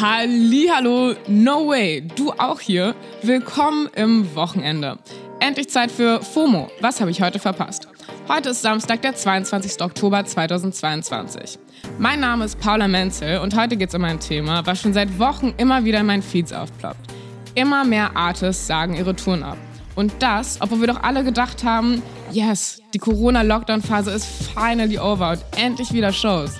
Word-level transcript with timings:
Hallo, 0.00 1.14
no 1.26 1.68
way, 1.68 2.00
du 2.00 2.32
auch 2.32 2.60
hier. 2.60 2.94
Willkommen 3.22 3.88
im 3.94 4.34
Wochenende. 4.34 4.98
Endlich 5.40 5.68
Zeit 5.68 5.90
für 5.90 6.22
FOMO. 6.22 6.70
Was 6.80 7.00
habe 7.00 7.10
ich 7.10 7.20
heute 7.20 7.38
verpasst? 7.38 7.86
Heute 8.28 8.50
ist 8.50 8.62
Samstag, 8.62 9.02
der 9.02 9.14
22. 9.14 9.82
Oktober 9.82 10.24
2022. 10.24 11.58
Mein 11.98 12.20
Name 12.20 12.44
ist 12.44 12.58
Paula 12.60 12.88
Menzel 12.88 13.40
und 13.40 13.56
heute 13.56 13.76
geht 13.76 13.90
es 13.90 13.94
um 13.94 14.04
ein 14.04 14.20
Thema, 14.20 14.64
was 14.64 14.80
schon 14.80 14.92
seit 14.92 15.18
Wochen 15.18 15.52
immer 15.56 15.84
wieder 15.84 16.00
in 16.00 16.06
meinen 16.06 16.22
Feeds 16.22 16.52
aufploppt. 16.52 17.10
Immer 17.54 17.84
mehr 17.84 18.16
Artists 18.16 18.66
sagen 18.66 18.94
ihre 18.94 19.16
Touren 19.16 19.42
ab. 19.42 19.58
Und 19.96 20.12
das, 20.20 20.58
obwohl 20.60 20.80
wir 20.80 20.86
doch 20.86 21.02
alle 21.02 21.24
gedacht 21.24 21.64
haben, 21.64 22.02
yes, 22.30 22.80
die 22.94 22.98
Corona-Lockdown-Phase 22.98 24.12
ist 24.12 24.26
finally 24.54 24.98
over 24.98 25.32
und 25.32 25.44
endlich 25.56 25.92
wieder 25.92 26.12
Shows. 26.12 26.52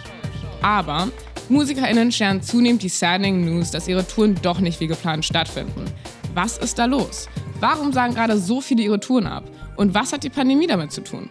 Aber 0.62 1.08
MusikerInnen 1.50 2.12
scheren 2.12 2.42
zunehmend 2.42 2.82
die 2.84 2.88
saddening 2.88 3.44
News, 3.44 3.72
dass 3.72 3.88
ihre 3.88 4.06
Touren 4.06 4.36
doch 4.40 4.60
nicht 4.60 4.78
wie 4.78 4.86
geplant 4.86 5.24
stattfinden. 5.24 5.84
Was 6.32 6.56
ist 6.58 6.78
da 6.78 6.84
los? 6.84 7.28
Warum 7.58 7.92
sagen 7.92 8.14
gerade 8.14 8.38
so 8.38 8.60
viele 8.60 8.84
ihre 8.84 9.00
Touren 9.00 9.26
ab? 9.26 9.42
Und 9.76 9.92
was 9.92 10.12
hat 10.12 10.22
die 10.22 10.30
Pandemie 10.30 10.68
damit 10.68 10.92
zu 10.92 11.02
tun? 11.02 11.28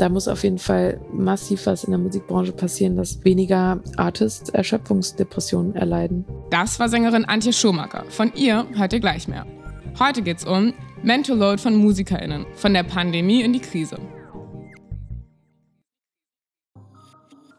Da 0.00 0.08
muss 0.08 0.26
auf 0.26 0.42
jeden 0.42 0.58
Fall 0.58 1.00
massiv 1.12 1.66
was 1.66 1.84
in 1.84 1.92
der 1.92 2.00
Musikbranche 2.00 2.50
passieren, 2.50 2.96
dass 2.96 3.24
weniger 3.24 3.80
Artists 3.96 4.50
Erschöpfungsdepressionen 4.50 5.76
erleiden. 5.76 6.24
Das 6.50 6.80
war 6.80 6.88
Sängerin 6.88 7.24
Antje 7.24 7.52
Schumacher. 7.52 8.04
Von 8.08 8.32
ihr 8.34 8.66
hört 8.74 8.92
ihr 8.92 8.98
gleich 8.98 9.28
mehr. 9.28 9.46
Heute 10.00 10.22
geht's 10.22 10.44
um 10.44 10.74
Mental 11.04 11.36
Load 11.36 11.62
von 11.62 11.76
MusikerInnen, 11.76 12.44
von 12.56 12.74
der 12.74 12.82
Pandemie 12.82 13.42
in 13.42 13.52
die 13.52 13.60
Krise. 13.60 13.98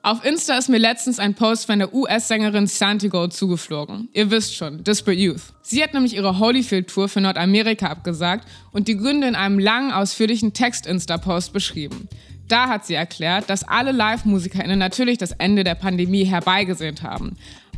Auf 0.06 0.24
Insta 0.24 0.56
ist 0.56 0.70
mir 0.70 0.78
letztens 0.78 1.18
ein 1.18 1.34
Post 1.34 1.66
von 1.66 1.80
der 1.80 1.92
US-Sängerin 1.92 2.68
Santiago 2.68 3.28
zugeflogen. 3.28 4.08
Ihr 4.14 4.30
wisst 4.30 4.56
schon, 4.56 4.84
Disparate 4.84 5.20
Youth. 5.20 5.42
Sie 5.64 5.82
hat 5.82 5.96
nämlich 5.96 6.14
ihre 6.16 6.38
Holyfield-Tour 6.38 7.10
für 7.10 7.22
Nordamerika 7.22 7.88
abgesagt 7.88 8.48
und 8.72 8.88
die 8.88 8.98
Gründe 8.98 9.28
in 9.28 9.34
einem 9.34 9.58
langen, 9.58 9.92
ausführlichen 9.92 10.54
Text-Insta-Post 10.54 11.54
beschrieben. 11.54 12.08
Da 12.48 12.70
hat 12.70 12.86
sie 12.86 12.94
erklärt, 12.94 13.50
dass 13.50 13.64
alle 13.64 13.92
Live-MusikerInnen 13.92 14.78
natürlich 14.78 15.18
das 15.18 15.32
Ende 15.32 15.64
der 15.64 15.74
Pandemie 15.74 16.26
herbeigesehnt 16.26 17.02
haben. 17.02 17.36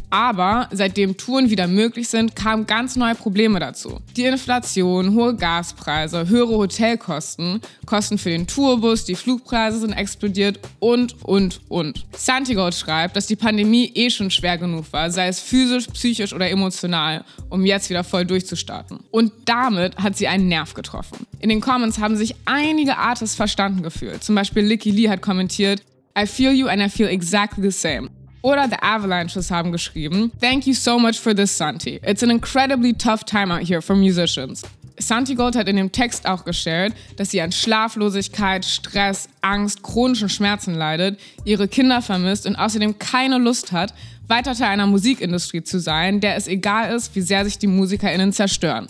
Aber 0.10 0.70
seitdem 0.72 1.18
Touren 1.18 1.50
wieder 1.50 1.68
möglich 1.68 2.08
sind, 2.08 2.36
kamen 2.36 2.66
ganz 2.66 2.96
neue 2.96 3.16
Probleme 3.16 3.60
dazu. 3.60 4.00
Die 4.16 4.24
Inflation, 4.24 5.14
hohe 5.14 5.36
Gaspreise, 5.36 6.30
höhere 6.30 6.58
Hotelkosten, 6.58 7.60
Kosten 7.86 8.18
für 8.18 8.30
den 8.30 8.48
Tourbus, 8.48 9.04
die 9.04 9.16
Flugpreise 9.16 9.80
sind 9.80 9.92
explodiert 9.92 10.60
und, 10.80 11.22
und, 11.24 11.60
und. 11.68 12.06
Santiago 12.16 12.72
schreibt, 12.72 13.16
dass 13.18 13.28
die 13.28 13.36
Pandemie 13.36 13.92
eh 13.96 14.10
schon 14.10 14.32
schwer 14.32 14.58
genug 14.58 14.86
war, 14.92 15.12
sei 15.12 15.28
es 15.28 15.42
physisch, 15.42 15.88
psychisch 15.88 16.34
oder 16.34 16.50
emotional, 16.50 17.26
um 17.50 17.66
jetzt 17.66 17.90
wieder 17.90 18.04
voll 18.04 18.26
durchzustarten. 18.26 19.00
Und 19.12 19.34
damit 19.46 19.98
hat 19.98 20.16
sie 20.16 20.28
einen 20.28 20.48
Nerv 20.48 20.74
getroffen. 20.74 21.28
In 21.40 21.50
den 21.50 21.62
Comments 21.62 22.00
haben 22.00 22.16
sich 22.16 22.36
einige 22.46 22.98
Artists 22.98 23.36
verstanden 23.36 23.84
gefühlt. 23.84 24.24
Zum 24.24 24.36
Beispiel 24.36 24.64
Licky 24.64 24.92
Lee 24.92 25.10
hat 25.10 25.22
kommentiert, 25.22 25.82
I 26.18 26.26
feel 26.26 26.52
you 26.52 26.68
and 26.68 26.82
I 26.82 26.90
feel 26.90 27.08
exactly 27.08 27.62
the 27.62 27.78
same. 27.78 28.10
Oder 28.48 28.70
The 28.70 28.78
Avalanches 28.82 29.52
haben 29.52 29.74
geschrieben, 29.74 30.32
Thank 30.40 30.68
you 30.68 30.74
so 30.74 30.98
much 30.98 31.20
for 31.20 31.36
this, 31.36 31.58
Santi. 31.58 32.00
It's 32.02 32.24
an 32.24 32.32
incredibly 32.32 32.94
tough 32.94 33.26
time 33.26 33.54
out 33.54 33.68
here 33.68 33.82
for 33.82 33.94
musicians. 33.94 34.62
Santi 34.98 35.36
Gold 35.36 35.58
hat 35.58 35.68
in 35.68 35.76
dem 35.76 35.92
Text 35.92 36.26
auch 36.26 36.46
geshared, 36.46 36.94
dass 37.18 37.32
sie 37.32 37.42
an 37.42 37.52
Schlaflosigkeit, 37.52 38.64
Stress, 38.64 39.28
Angst, 39.42 39.84
chronischen 39.84 40.30
Schmerzen 40.30 40.76
leidet, 40.76 41.20
ihre 41.44 41.68
Kinder 41.68 42.02
vermisst 42.02 42.48
und 42.48 42.56
außerdem 42.56 42.98
keine 43.00 43.38
Lust 43.38 43.74
hat, 43.74 43.94
weiter 44.30 44.56
Teil 44.56 44.70
einer 44.70 44.88
Musikindustrie 44.88 45.64
zu 45.64 45.82
sein, 45.82 46.22
der 46.22 46.38
es 46.38 46.48
egal 46.48 46.96
ist, 46.96 47.14
wie 47.18 47.22
sehr 47.22 47.44
sich 47.44 47.60
die 47.60 47.68
MusikerInnen 47.68 48.32
zerstören. 48.32 48.88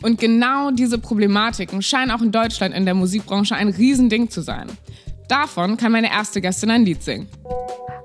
Und 0.00 0.20
genau 0.20 0.70
diese 0.70 0.98
Problematiken 0.98 1.82
scheinen 1.82 2.12
auch 2.12 2.22
in 2.22 2.30
Deutschland 2.30 2.72
in 2.72 2.84
der 2.84 2.94
Musikbranche 2.94 3.56
ein 3.56 3.70
Riesending 3.70 4.30
zu 4.30 4.42
sein. 4.42 4.68
Davon 5.26 5.76
kann 5.76 5.90
meine 5.90 6.12
erste 6.12 6.40
Gästin 6.40 6.70
ein 6.70 6.84
Lied 6.84 7.02
singen. 7.02 7.26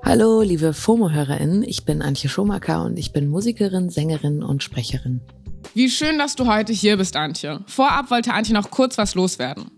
Hallo, 0.08 0.40
liebe 0.40 0.72
FOMO-HörerInnen, 0.72 1.62
ich 1.64 1.84
bin 1.84 2.00
Antje 2.00 2.30
Schomaker 2.30 2.82
und 2.82 2.98
ich 2.98 3.12
bin 3.12 3.28
Musikerin, 3.28 3.90
Sängerin 3.90 4.42
und 4.42 4.62
Sprecherin. 4.62 5.20
Wie 5.74 5.90
schön, 5.90 6.18
dass 6.18 6.34
du 6.34 6.46
heute 6.46 6.72
hier 6.72 6.96
bist, 6.96 7.14
Antje. 7.14 7.60
Vorab 7.66 8.10
wollte 8.10 8.32
Antje 8.32 8.54
noch 8.54 8.70
kurz 8.70 8.96
was 8.96 9.14
loswerden. 9.14 9.70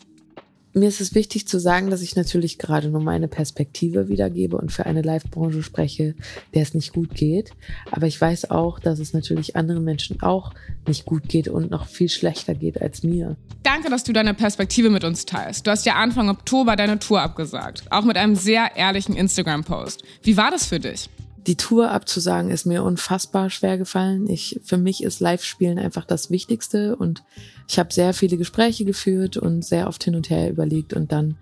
Mir 0.81 0.89
ist 0.89 1.03
es 1.03 1.15
wichtig 1.15 1.47
zu 1.47 1.61
sagen, 1.61 1.91
dass 1.91 2.01
ich 2.01 2.17
natürlich 2.17 2.57
gerade 2.57 2.89
nur 2.89 3.03
meine 3.03 3.29
Perspektive 3.29 4.09
wiedergebe 4.09 4.57
und 4.57 4.73
für 4.73 4.87
eine 4.87 5.03
Live-Branche 5.03 5.63
spreche, 5.63 6.15
der 6.55 6.63
es 6.63 6.73
nicht 6.73 6.95
gut 6.95 7.15
geht. 7.15 7.51
Aber 7.91 8.07
ich 8.07 8.19
weiß 8.19 8.51
auch, 8.51 8.79
dass 8.79 8.99
es 8.99 9.13
natürlich 9.13 9.57
anderen 9.57 9.85
Menschen 9.85 10.23
auch 10.23 10.55
nicht 10.89 11.05
gut 11.05 11.29
geht 11.29 11.49
und 11.49 11.71
noch 11.71 11.87
viel 11.87 12.09
schlechter 12.09 12.55
geht 12.55 12.81
als 12.81 13.03
mir. 13.03 13.37
Danke, 13.63 13.91
dass 13.91 14.05
du 14.05 14.15
deine 14.15 14.33
Perspektive 14.33 14.89
mit 14.89 15.05
uns 15.05 15.27
teilst. 15.27 15.67
Du 15.67 15.71
hast 15.71 15.85
ja 15.85 15.97
Anfang 15.97 16.31
Oktober 16.31 16.77
deine 16.77 16.99
Tour 16.99 17.21
abgesagt, 17.21 17.85
auch 17.91 18.05
mit 18.05 18.17
einem 18.17 18.35
sehr 18.35 18.75
ehrlichen 18.75 19.15
Instagram-Post. 19.15 20.03
Wie 20.23 20.39
war 20.39 20.51
das 20.51 20.65
für 20.65 20.81
dich? 20.81 21.11
Die 21.47 21.57
Tour 21.57 21.91
abzusagen 21.91 22.51
ist 22.51 22.67
mir 22.67 22.83
unfassbar 22.83 23.49
schwer 23.51 23.79
gefallen. 23.79 24.29
Ich, 24.29 24.61
für 24.63 24.77
mich 24.77 25.03
ist 25.03 25.21
Live-Spielen 25.21 25.79
einfach 25.79 26.05
das 26.05 26.31
Wichtigste 26.31 26.97
und 26.97 27.23
ich 27.67 27.79
habe 27.79 27.93
sehr 27.93 28.13
viele 28.13 28.37
Gespräche 28.37 28.85
geführt 28.85 29.37
und 29.37 29.65
sehr 29.65 29.89
oft 29.89 30.05
hin 30.05 30.15
und 30.15 30.29
her 30.29 30.51
überlegt 30.51 30.93
und 30.93 31.13
dann 31.13 31.37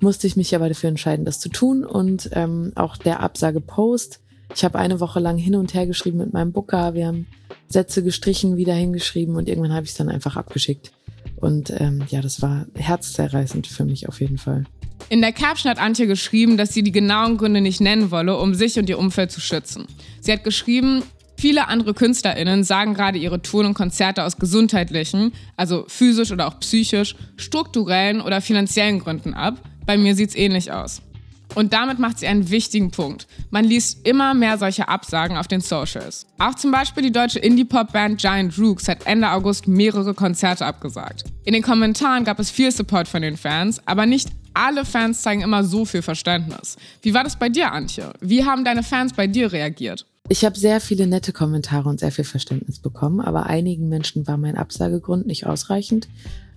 musste 0.00 0.26
ich 0.26 0.36
mich 0.36 0.54
aber 0.54 0.68
dafür 0.68 0.88
entscheiden, 0.88 1.24
das 1.24 1.40
zu 1.40 1.48
tun 1.48 1.84
und 1.84 2.30
ähm, 2.32 2.72
auch 2.74 2.96
der 2.96 3.20
Absage-Post. 3.20 4.20
Ich 4.54 4.64
habe 4.64 4.78
eine 4.78 5.00
Woche 5.00 5.20
lang 5.20 5.38
hin 5.38 5.54
und 5.56 5.72
her 5.72 5.86
geschrieben 5.86 6.18
mit 6.18 6.32
meinem 6.32 6.52
Booker. 6.52 6.94
Wir 6.94 7.06
haben 7.06 7.26
Sätze 7.68 8.02
gestrichen, 8.02 8.56
wieder 8.56 8.74
hingeschrieben 8.74 9.36
und 9.36 9.48
irgendwann 9.48 9.72
habe 9.72 9.84
ich 9.84 9.92
es 9.92 9.96
dann 9.96 10.08
einfach 10.08 10.36
abgeschickt. 10.36 10.92
Und 11.36 11.72
ähm, 11.80 12.04
ja, 12.08 12.20
das 12.20 12.42
war 12.42 12.66
herzzerreißend 12.74 13.66
für 13.66 13.84
mich 13.84 14.08
auf 14.08 14.20
jeden 14.20 14.38
Fall. 14.38 14.64
In 15.10 15.20
der 15.20 15.32
Caption 15.32 15.70
hat 15.70 15.78
Antje 15.78 16.06
geschrieben, 16.06 16.56
dass 16.56 16.72
sie 16.72 16.82
die 16.82 16.92
genauen 16.92 17.36
Gründe 17.36 17.60
nicht 17.60 17.80
nennen 17.80 18.10
wolle, 18.10 18.38
um 18.38 18.54
sich 18.54 18.78
und 18.78 18.88
ihr 18.88 18.98
Umfeld 18.98 19.30
zu 19.30 19.40
schützen. 19.40 19.86
Sie 20.20 20.32
hat 20.32 20.44
geschrieben, 20.44 21.02
viele 21.36 21.68
andere 21.68 21.92
KünstlerInnen 21.92 22.64
sagen 22.64 22.94
gerade 22.94 23.18
ihre 23.18 23.42
Touren 23.42 23.66
und 23.66 23.74
Konzerte 23.74 24.24
aus 24.24 24.38
gesundheitlichen, 24.38 25.32
also 25.56 25.84
physisch 25.88 26.32
oder 26.32 26.46
auch 26.48 26.58
psychisch, 26.60 27.16
strukturellen 27.36 28.22
oder 28.22 28.40
finanziellen 28.40 28.98
Gründen 28.98 29.34
ab. 29.34 29.60
Bei 29.84 29.98
mir 29.98 30.14
sieht 30.14 30.30
es 30.30 30.36
ähnlich 30.36 30.72
aus. 30.72 31.02
Und 31.54 31.72
damit 31.72 31.98
macht 31.98 32.18
sie 32.18 32.26
einen 32.26 32.50
wichtigen 32.50 32.90
Punkt. 32.90 33.28
Man 33.50 33.64
liest 33.64 34.06
immer 34.08 34.34
mehr 34.34 34.58
solche 34.58 34.88
Absagen 34.88 35.36
auf 35.36 35.46
den 35.46 35.60
Socials. 35.60 36.26
Auch 36.38 36.54
zum 36.54 36.72
Beispiel 36.72 37.04
die 37.04 37.12
deutsche 37.12 37.38
Indie-Pop-Band 37.38 38.20
Giant 38.20 38.58
Rooks 38.58 38.88
hat 38.88 39.06
Ende 39.06 39.30
August 39.30 39.68
mehrere 39.68 40.14
Konzerte 40.14 40.66
abgesagt. 40.66 41.24
In 41.44 41.52
den 41.52 41.62
Kommentaren 41.62 42.24
gab 42.24 42.40
es 42.40 42.50
viel 42.50 42.72
Support 42.72 43.06
von 43.06 43.22
den 43.22 43.36
Fans, 43.36 43.80
aber 43.86 44.06
nicht 44.06 44.30
alle 44.54 44.84
Fans 44.84 45.22
zeigen 45.22 45.42
immer 45.42 45.64
so 45.64 45.84
viel 45.84 46.02
Verständnis. 46.02 46.76
Wie 47.02 47.12
war 47.12 47.24
das 47.24 47.38
bei 47.38 47.48
dir, 47.48 47.72
Antje? 47.72 48.12
Wie 48.20 48.44
haben 48.44 48.64
deine 48.64 48.82
Fans 48.82 49.12
bei 49.12 49.26
dir 49.26 49.52
reagiert? 49.52 50.06
Ich 50.28 50.44
habe 50.44 50.58
sehr 50.58 50.80
viele 50.80 51.06
nette 51.06 51.32
Kommentare 51.32 51.88
und 51.88 52.00
sehr 52.00 52.10
viel 52.10 52.24
Verständnis 52.24 52.78
bekommen, 52.78 53.20
aber 53.20 53.44
einigen 53.44 53.90
Menschen 53.90 54.26
war 54.26 54.38
mein 54.38 54.56
Absagegrund 54.56 55.26
nicht 55.26 55.46
ausreichend. 55.46 56.08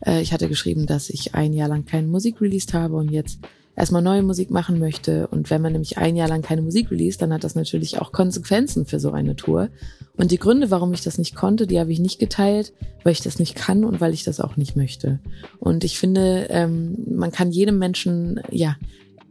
Äh, 0.06 0.22
ich 0.22 0.32
hatte 0.32 0.48
geschrieben, 0.48 0.86
dass 0.86 1.10
ich 1.10 1.36
ein 1.36 1.52
Jahr 1.52 1.68
lang 1.68 1.86
keine 1.86 2.08
Musik 2.08 2.40
released 2.40 2.74
habe 2.74 2.96
und 2.96 3.12
jetzt 3.12 3.40
erstmal 3.78 4.02
neue 4.02 4.24
Musik 4.24 4.50
machen 4.50 4.80
möchte. 4.80 5.28
Und 5.28 5.50
wenn 5.50 5.62
man 5.62 5.72
nämlich 5.72 5.98
ein 6.00 6.16
Jahr 6.16 6.28
lang 6.28 6.42
keine 6.42 6.64
Musik 6.64 6.90
release, 6.92 7.18
dann 7.18 7.32
hat 7.32 7.44
das 7.44 7.56
natürlich 7.56 8.02
auch 8.02 8.12
Konsequenzen 8.12 8.86
für 8.86 9.00
so 9.00 9.12
eine 9.12 9.36
Tour. 9.36 9.70
Und 10.18 10.32
die 10.32 10.40
Gründe, 10.40 10.72
warum 10.72 10.94
ich 10.94 11.04
das 11.04 11.20
nicht 11.20 11.36
konnte, 11.36 11.68
die 11.68 11.80
habe 11.80 11.92
ich 11.92 12.00
nicht 12.00 12.20
geteilt, 12.20 12.74
weil 13.04 13.14
ich 13.14 13.22
das 13.22 13.38
nicht 13.38 13.56
kann 13.56 13.86
und 13.86 14.02
weil 14.02 14.14
ich 14.14 14.24
das 14.24 14.42
auch 14.42 14.58
nicht 14.58 14.76
möchte. 14.76 15.20
Und 15.60 15.84
ich 15.84 16.00
finde, 16.00 16.48
ähm, 16.50 16.98
man 17.10 17.32
kann 17.32 17.52
jedem 17.52 17.78
Menschen, 17.78 18.42
ja, 18.52 18.76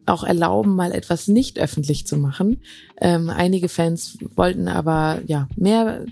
auch 0.08 0.22
erlauben, 0.22 0.76
mal 0.76 0.92
etwas 0.92 1.26
nicht 1.26 1.58
öffentlich 1.58 2.06
zu 2.06 2.16
machen. 2.16 2.60
Ähm, 3.00 3.28
einige 3.28 3.68
Fans 3.68 4.16
wollten 4.36 4.68
aber 4.68 5.20
ja 5.26 5.48
mehr 5.56 6.04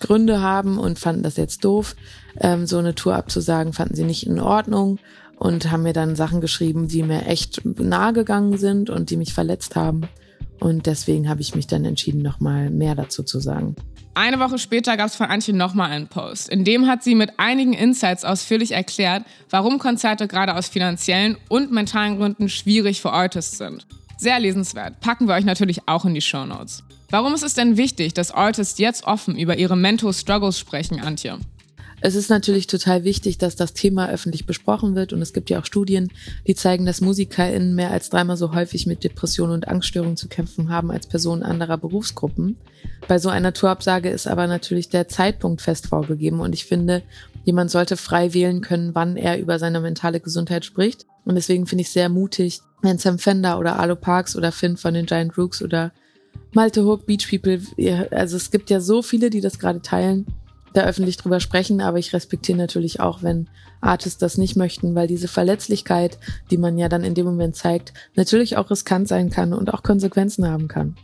Gründe 0.00 0.40
haben 0.40 0.78
und 0.78 0.98
fanden 0.98 1.22
das 1.22 1.36
jetzt 1.36 1.62
doof, 1.62 1.94
ähm, 2.40 2.66
so 2.66 2.78
eine 2.78 2.94
Tour 2.94 3.14
abzusagen, 3.14 3.74
fanden 3.74 3.94
sie 3.94 4.04
nicht 4.04 4.26
in 4.26 4.40
Ordnung 4.40 4.98
und 5.36 5.70
haben 5.70 5.82
mir 5.82 5.92
dann 5.92 6.16
Sachen 6.16 6.40
geschrieben, 6.40 6.88
die 6.88 7.02
mir 7.02 7.26
echt 7.26 7.64
nahe 7.64 8.12
gegangen 8.12 8.58
sind 8.58 8.90
und 8.90 9.10
die 9.10 9.16
mich 9.16 9.34
verletzt 9.34 9.76
haben. 9.76 10.02
Und 10.60 10.86
deswegen 10.86 11.28
habe 11.28 11.42
ich 11.42 11.54
mich 11.54 11.66
dann 11.66 11.84
entschieden, 11.84 12.22
nochmal 12.22 12.70
mehr 12.70 12.94
dazu 12.94 13.22
zu 13.22 13.40
sagen. 13.40 13.76
Eine 14.14 14.40
Woche 14.40 14.58
später 14.58 14.96
gab 14.96 15.08
es 15.08 15.16
von 15.16 15.26
Antje 15.26 15.52
nochmal 15.52 15.90
einen 15.90 16.08
Post. 16.08 16.48
In 16.48 16.64
dem 16.64 16.86
hat 16.86 17.04
sie 17.04 17.14
mit 17.14 17.32
einigen 17.36 17.74
Insights 17.74 18.24
ausführlich 18.24 18.72
erklärt, 18.72 19.24
warum 19.50 19.78
Konzerte 19.78 20.26
gerade 20.26 20.56
aus 20.56 20.68
finanziellen 20.68 21.36
und 21.50 21.70
mentalen 21.70 22.16
Gründen 22.16 22.48
schwierig 22.48 23.02
für 23.02 23.12
Artists 23.12 23.58
sind. 23.58 23.86
Sehr 24.16 24.40
lesenswert. 24.40 25.00
Packen 25.00 25.28
wir 25.28 25.34
euch 25.34 25.44
natürlich 25.44 25.86
auch 25.86 26.06
in 26.06 26.14
die 26.14 26.22
Show 26.22 26.46
Notes. 26.46 26.82
Warum 27.10 27.34
ist 27.34 27.44
es 27.44 27.52
denn 27.52 27.76
wichtig, 27.76 28.14
dass 28.14 28.32
Artists 28.32 28.78
jetzt 28.78 29.04
offen 29.04 29.38
über 29.38 29.58
ihre 29.58 29.76
Mental 29.76 30.14
Struggles 30.14 30.58
sprechen, 30.58 30.98
Antje? 30.98 31.38
Es 32.02 32.14
ist 32.14 32.28
natürlich 32.28 32.66
total 32.66 33.04
wichtig, 33.04 33.38
dass 33.38 33.56
das 33.56 33.72
Thema 33.72 34.10
öffentlich 34.10 34.44
besprochen 34.44 34.94
wird 34.94 35.12
und 35.12 35.22
es 35.22 35.32
gibt 35.32 35.48
ja 35.48 35.58
auch 35.58 35.64
Studien, 35.64 36.12
die 36.46 36.54
zeigen, 36.54 36.84
dass 36.84 37.00
MusikerInnen 37.00 37.74
mehr 37.74 37.90
als 37.90 38.10
dreimal 38.10 38.36
so 38.36 38.54
häufig 38.54 38.86
mit 38.86 39.02
Depressionen 39.02 39.54
und 39.54 39.68
Angststörungen 39.68 40.16
zu 40.16 40.28
kämpfen 40.28 40.68
haben 40.68 40.90
als 40.90 41.06
Personen 41.06 41.42
anderer 41.42 41.78
Berufsgruppen. 41.78 42.58
Bei 43.08 43.18
so 43.18 43.30
einer 43.30 43.54
Tourabsage 43.54 44.10
ist 44.10 44.26
aber 44.26 44.46
natürlich 44.46 44.90
der 44.90 45.08
Zeitpunkt 45.08 45.62
fest 45.62 45.86
vorgegeben 45.86 46.40
und 46.40 46.52
ich 46.52 46.66
finde, 46.66 47.02
jemand 47.44 47.70
sollte 47.70 47.96
frei 47.96 48.34
wählen 48.34 48.60
können, 48.60 48.94
wann 48.94 49.16
er 49.16 49.38
über 49.38 49.58
seine 49.58 49.80
mentale 49.80 50.20
Gesundheit 50.20 50.64
spricht. 50.64 51.06
Und 51.24 51.34
deswegen 51.36 51.66
finde 51.66 51.82
ich 51.82 51.90
sehr 51.90 52.08
mutig, 52.08 52.60
wenn 52.82 52.98
Sam 52.98 53.18
Fender 53.18 53.58
oder 53.58 53.78
Alo 53.78 53.96
Parks 53.96 54.36
oder 54.36 54.52
Finn 54.52 54.76
von 54.76 54.94
den 54.94 55.06
Giant 55.06 55.38
Rooks 55.38 55.62
oder 55.62 55.92
Malte 56.52 56.84
Hook, 56.84 57.06
Beach 57.06 57.28
People, 57.28 57.60
also 58.10 58.36
es 58.36 58.50
gibt 58.50 58.68
ja 58.70 58.80
so 58.80 59.02
viele, 59.02 59.30
die 59.30 59.40
das 59.40 59.58
gerade 59.58 59.80
teilen 59.80 60.26
da 60.76 60.84
öffentlich 60.84 61.16
drüber 61.16 61.40
sprechen, 61.40 61.80
aber 61.80 61.98
ich 61.98 62.12
respektiere 62.12 62.58
natürlich 62.58 63.00
auch, 63.00 63.22
wenn 63.22 63.48
Artists 63.80 64.18
das 64.18 64.38
nicht 64.38 64.56
möchten, 64.56 64.94
weil 64.94 65.06
diese 65.06 65.28
Verletzlichkeit, 65.28 66.18
die 66.50 66.56
man 66.56 66.78
ja 66.78 66.88
dann 66.88 67.04
in 67.04 67.14
dem 67.14 67.26
Moment 67.26 67.56
zeigt, 67.56 67.92
natürlich 68.14 68.56
auch 68.56 68.70
riskant 68.70 69.08
sein 69.08 69.30
kann 69.30 69.52
und 69.52 69.72
auch 69.72 69.82
Konsequenzen 69.82 70.46
haben 70.48 70.68
kann. 70.68 70.96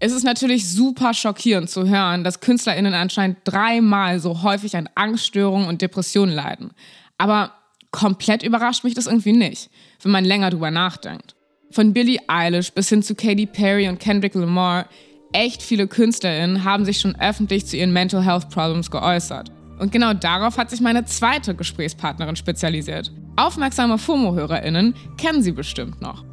Es 0.00 0.12
ist 0.12 0.24
natürlich 0.24 0.68
super 0.68 1.14
schockierend 1.14 1.70
zu 1.70 1.88
hören, 1.88 2.24
dass 2.24 2.40
KünstlerInnen 2.40 2.92
anscheinend 2.92 3.38
dreimal 3.44 4.20
so 4.20 4.42
häufig 4.42 4.76
an 4.76 4.88
Angststörungen 4.94 5.66
und 5.66 5.80
Depressionen 5.80 6.34
leiden. 6.34 6.72
Aber 7.16 7.52
komplett 7.90 8.42
überrascht 8.42 8.84
mich 8.84 8.94
das 8.94 9.06
irgendwie 9.06 9.32
nicht, 9.32 9.70
wenn 10.02 10.12
man 10.12 10.24
länger 10.24 10.50
drüber 10.50 10.70
nachdenkt. 10.70 11.34
Von 11.70 11.94
Billie 11.94 12.20
Eilish 12.26 12.72
bis 12.72 12.90
hin 12.90 13.02
zu 13.02 13.14
Katy 13.14 13.46
Perry 13.46 13.88
und 13.88 13.98
Kendrick 13.98 14.34
Lamar 14.34 14.88
echt 15.34 15.62
viele 15.62 15.86
KünstlerInnen 15.86 16.64
haben 16.64 16.84
sich 16.84 17.00
schon 17.00 17.16
öffentlich 17.20 17.66
zu 17.66 17.76
ihren 17.76 17.92
Mental 17.92 18.24
Health 18.24 18.48
Problems 18.48 18.90
geäußert. 18.90 19.50
Und 19.78 19.92
genau 19.92 20.14
darauf 20.14 20.56
hat 20.56 20.70
sich 20.70 20.80
meine 20.80 21.04
zweite 21.04 21.54
Gesprächspartnerin 21.54 22.36
spezialisiert. 22.36 23.12
Aufmerksame 23.36 23.98
FOMO-HörerInnen 23.98 24.94
kennen 25.18 25.42
sie 25.42 25.52
bestimmt 25.52 26.00
noch. 26.00 26.24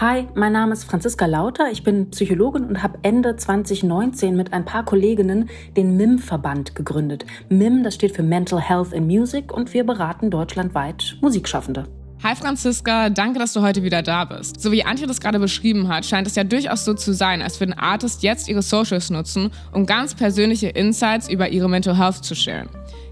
Hi, 0.00 0.28
mein 0.34 0.52
Name 0.52 0.74
ist 0.74 0.84
Franziska 0.84 1.26
Lauter. 1.26 1.72
Ich 1.72 1.82
bin 1.82 2.10
Psychologin 2.10 2.66
und 2.66 2.82
habe 2.82 2.98
Ende 3.02 3.34
2019 3.34 4.36
mit 4.36 4.52
ein 4.52 4.64
paar 4.64 4.84
Kolleginnen 4.84 5.48
den 5.76 5.96
MIM-Verband 5.96 6.76
gegründet. 6.76 7.24
MIM, 7.48 7.82
das 7.82 7.96
steht 7.96 8.14
für 8.14 8.22
Mental 8.22 8.60
Health 8.60 8.92
in 8.92 9.06
Music 9.06 9.52
und 9.52 9.74
wir 9.74 9.84
beraten 9.84 10.30
deutschlandweit 10.30 11.16
Musikschaffende. 11.20 11.88
Hi 12.20 12.34
Franziska, 12.34 13.10
danke, 13.10 13.38
dass 13.38 13.52
du 13.52 13.62
heute 13.62 13.84
wieder 13.84 14.02
da 14.02 14.24
bist. 14.24 14.60
So 14.60 14.72
wie 14.72 14.84
Antje 14.84 15.06
das 15.06 15.20
gerade 15.20 15.38
beschrieben 15.38 15.86
hat, 15.86 16.04
scheint 16.04 16.26
es 16.26 16.34
ja 16.34 16.42
durchaus 16.42 16.84
so 16.84 16.92
zu 16.92 17.14
sein, 17.14 17.42
als 17.42 17.60
würden 17.60 17.74
Artists 17.74 18.24
jetzt 18.24 18.48
ihre 18.48 18.60
Socials 18.60 19.10
nutzen, 19.10 19.52
um 19.70 19.86
ganz 19.86 20.16
persönliche 20.16 20.68
Insights 20.68 21.28
über 21.28 21.48
ihre 21.50 21.68
Mental 21.68 21.96
Health 21.96 22.24
zu 22.24 22.34
sharen. 22.34 22.68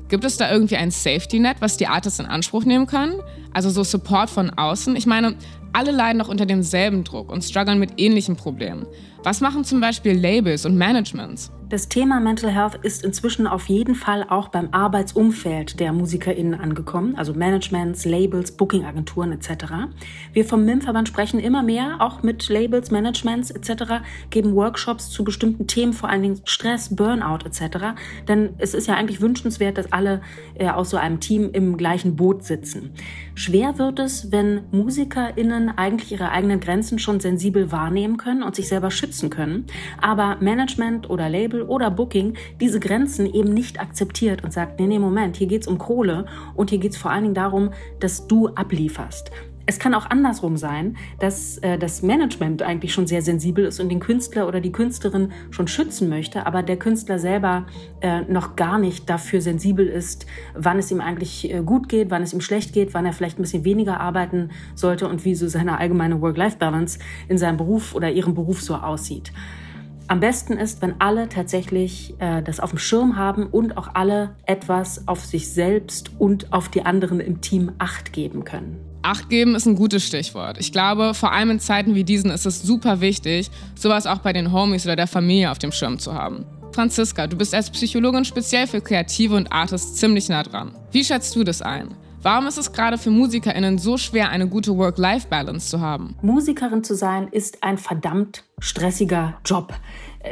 Gibt 0.08 0.24
es 0.24 0.36
da 0.36 0.50
irgendwie 0.50 0.76
ein 0.76 0.90
Safety 0.90 1.38
Net, 1.38 1.58
was 1.60 1.76
die 1.76 1.86
Artists 1.86 2.18
in 2.18 2.26
Anspruch 2.26 2.64
nehmen 2.64 2.86
können? 2.86 3.20
Also 3.52 3.70
so 3.70 3.84
Support 3.84 4.28
von 4.28 4.50
außen? 4.50 4.96
Ich 4.96 5.06
meine, 5.06 5.36
alle 5.76 5.92
leiden 5.92 6.20
doch 6.20 6.28
unter 6.28 6.46
demselben 6.46 7.04
Druck 7.04 7.30
und 7.30 7.44
strugglen 7.44 7.78
mit 7.78 8.00
ähnlichen 8.00 8.34
Problemen. 8.34 8.86
Was 9.22 9.42
machen 9.42 9.62
zum 9.62 9.78
Beispiel 9.80 10.12
Labels 10.12 10.64
und 10.64 10.78
Managements? 10.78 11.52
Das 11.68 11.88
Thema 11.88 12.20
Mental 12.20 12.48
Health 12.48 12.76
ist 12.82 13.04
inzwischen 13.04 13.48
auf 13.48 13.66
jeden 13.66 13.96
Fall 13.96 14.24
auch 14.28 14.50
beim 14.50 14.68
Arbeitsumfeld 14.70 15.80
der 15.80 15.92
MusikerInnen 15.92 16.54
angekommen, 16.54 17.16
also 17.16 17.34
Managements, 17.34 18.04
Labels, 18.04 18.52
Bookingagenturen 18.52 19.32
etc. 19.32 19.72
Wir 20.32 20.44
vom 20.44 20.64
MIM-Verband 20.64 21.08
sprechen 21.08 21.40
immer 21.40 21.64
mehr, 21.64 21.96
auch 21.98 22.22
mit 22.22 22.48
Labels, 22.48 22.92
Managements 22.92 23.50
etc., 23.50 23.94
geben 24.30 24.54
Workshops 24.54 25.10
zu 25.10 25.24
bestimmten 25.24 25.66
Themen, 25.66 25.92
vor 25.92 26.08
allen 26.08 26.22
Dingen 26.22 26.40
Stress, 26.44 26.94
Burnout 26.94 27.44
etc. 27.44 27.96
Denn 28.28 28.50
es 28.58 28.72
ist 28.72 28.86
ja 28.86 28.94
eigentlich 28.94 29.20
wünschenswert, 29.20 29.76
dass 29.76 29.92
alle 29.92 30.20
äh, 30.54 30.68
aus 30.68 30.90
so 30.90 30.98
einem 30.98 31.18
Team 31.18 31.50
im 31.52 31.76
gleichen 31.76 32.14
Boot 32.14 32.44
sitzen. 32.44 32.92
Schwer 33.34 33.76
wird 33.76 33.98
es, 33.98 34.30
wenn 34.30 34.62
MusikerInnen 34.70 35.65
eigentlich 35.68 36.12
ihre 36.12 36.30
eigenen 36.30 36.60
Grenzen 36.60 36.98
schon 36.98 37.20
sensibel 37.20 37.72
wahrnehmen 37.72 38.16
können 38.16 38.42
und 38.42 38.54
sich 38.54 38.68
selber 38.68 38.90
schützen 38.90 39.30
können, 39.30 39.66
aber 40.00 40.36
Management 40.40 41.10
oder 41.10 41.28
Label 41.28 41.62
oder 41.62 41.90
Booking 41.90 42.34
diese 42.60 42.80
Grenzen 42.80 43.26
eben 43.26 43.52
nicht 43.52 43.80
akzeptiert 43.80 44.44
und 44.44 44.52
sagt, 44.52 44.80
nee, 44.80 44.86
nee, 44.86 44.98
Moment, 44.98 45.36
hier 45.36 45.46
geht's 45.46 45.66
um 45.66 45.78
Kohle 45.78 46.26
und 46.54 46.70
hier 46.70 46.78
geht's 46.78 46.96
vor 46.96 47.10
allen 47.10 47.22
Dingen 47.22 47.34
darum, 47.34 47.70
dass 48.00 48.26
du 48.26 48.48
ablieferst. 48.48 49.30
Es 49.68 49.80
kann 49.80 49.94
auch 49.94 50.08
andersrum 50.08 50.56
sein, 50.56 50.96
dass 51.18 51.58
äh, 51.58 51.76
das 51.76 52.00
Management 52.00 52.62
eigentlich 52.62 52.94
schon 52.94 53.08
sehr 53.08 53.20
sensibel 53.20 53.64
ist 53.64 53.80
und 53.80 53.88
den 53.88 53.98
Künstler 53.98 54.46
oder 54.46 54.60
die 54.60 54.70
Künstlerin 54.70 55.32
schon 55.50 55.66
schützen 55.66 56.08
möchte, 56.08 56.46
aber 56.46 56.62
der 56.62 56.76
Künstler 56.76 57.18
selber 57.18 57.66
äh, 58.00 58.20
noch 58.22 58.54
gar 58.54 58.78
nicht 58.78 59.10
dafür 59.10 59.40
sensibel 59.40 59.88
ist, 59.88 60.26
wann 60.54 60.78
es 60.78 60.92
ihm 60.92 61.00
eigentlich 61.00 61.52
äh, 61.52 61.62
gut 61.62 61.88
geht, 61.88 62.10
wann 62.10 62.22
es 62.22 62.32
ihm 62.32 62.40
schlecht 62.40 62.74
geht, 62.74 62.94
wann 62.94 63.06
er 63.06 63.12
vielleicht 63.12 63.40
ein 63.40 63.42
bisschen 63.42 63.64
weniger 63.64 63.98
arbeiten 63.98 64.50
sollte 64.76 65.08
und 65.08 65.24
wie 65.24 65.34
so 65.34 65.48
seine 65.48 65.78
allgemeine 65.78 66.20
Work-Life-Balance 66.20 67.00
in 67.28 67.36
seinem 67.36 67.56
Beruf 67.56 67.96
oder 67.96 68.08
ihrem 68.08 68.34
Beruf 68.34 68.62
so 68.62 68.76
aussieht. 68.76 69.32
Am 70.08 70.20
besten 70.20 70.52
ist, 70.52 70.82
wenn 70.82 71.00
alle 71.00 71.28
tatsächlich 71.28 72.14
äh, 72.20 72.40
das 72.40 72.60
auf 72.60 72.70
dem 72.70 72.78
Schirm 72.78 73.16
haben 73.16 73.46
und 73.46 73.76
auch 73.76 73.88
alle 73.94 74.36
etwas 74.44 75.08
auf 75.08 75.24
sich 75.24 75.52
selbst 75.52 76.12
und 76.18 76.52
auf 76.52 76.68
die 76.68 76.82
anderen 76.82 77.18
im 77.18 77.40
Team 77.40 77.72
acht 77.78 78.12
geben 78.12 78.44
können. 78.44 78.78
Acht 79.02 79.28
geben 79.28 79.56
ist 79.56 79.66
ein 79.66 79.74
gutes 79.74 80.06
Stichwort. 80.06 80.58
Ich 80.58 80.72
glaube, 80.72 81.12
vor 81.14 81.32
allem 81.32 81.50
in 81.50 81.60
Zeiten 81.60 81.94
wie 81.94 82.04
diesen 82.04 82.30
ist 82.30 82.46
es 82.46 82.62
super 82.62 83.00
wichtig, 83.00 83.50
sowas 83.74 84.06
auch 84.06 84.18
bei 84.18 84.32
den 84.32 84.52
Homies 84.52 84.84
oder 84.84 84.96
der 84.96 85.06
Familie 85.08 85.50
auf 85.50 85.58
dem 85.58 85.72
Schirm 85.72 85.98
zu 85.98 86.14
haben. 86.14 86.44
Franziska, 86.72 87.26
du 87.26 87.36
bist 87.36 87.54
als 87.54 87.70
Psychologin 87.70 88.24
speziell 88.24 88.66
für 88.66 88.80
Kreative 88.80 89.34
und 89.34 89.52
Artists 89.52 89.96
ziemlich 89.96 90.28
nah 90.28 90.42
dran. 90.42 90.72
Wie 90.92 91.04
schätzt 91.04 91.34
du 91.34 91.42
das 91.42 91.62
ein? 91.62 91.96
Warum 92.26 92.48
ist 92.48 92.58
es 92.58 92.72
gerade 92.72 92.98
für 92.98 93.10
MusikerInnen 93.10 93.78
so 93.78 93.96
schwer, 93.96 94.30
eine 94.30 94.48
gute 94.48 94.76
Work-Life-Balance 94.76 95.70
zu 95.70 95.80
haben? 95.80 96.16
Musikerin 96.22 96.82
zu 96.82 96.96
sein 96.96 97.28
ist 97.28 97.62
ein 97.62 97.78
verdammt 97.78 98.42
stressiger 98.58 99.38
Job. 99.44 99.72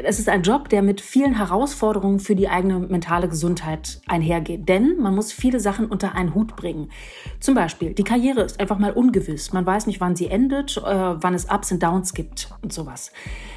Es 0.02 0.18
ist 0.18 0.28
ein 0.28 0.42
Job, 0.42 0.68
der 0.68 0.82
mit 0.82 1.00
vielen 1.00 1.36
Herausforderungen 1.36 2.18
für 2.18 2.34
die 2.34 2.48
eigene 2.48 2.80
mentale 2.80 3.28
Gesundheit 3.28 4.00
einhergeht. 4.08 4.68
Denn 4.68 4.96
man 5.00 5.14
muss 5.14 5.32
viele 5.32 5.60
Sachen 5.60 5.86
unter 5.86 6.14
einen 6.14 6.34
Hut 6.34 6.56
bringen. 6.56 6.90
Zum 7.38 7.54
Beispiel, 7.54 7.94
die 7.94 8.02
Karriere 8.02 8.42
ist 8.42 8.58
einfach 8.58 8.78
mal 8.78 8.92
ungewiss. 8.92 9.52
Man 9.52 9.64
weiß 9.64 9.86
nicht, 9.86 10.00
wann 10.00 10.16
sie 10.16 10.26
endet, 10.26 10.76
äh, 10.78 10.82
wann 10.82 11.34
es 11.34 11.46
Ups 11.50 11.70
und 11.70 11.82
Downs 11.82 12.12
gibt 12.12 12.50
und 12.62 12.72
sowas. 12.72 13.12